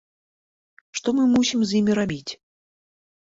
[0.99, 2.31] Што мы мусім з імі рабіць?